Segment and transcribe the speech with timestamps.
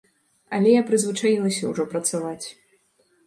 [0.57, 2.45] Але я прызвычаілася ўжо працаваць.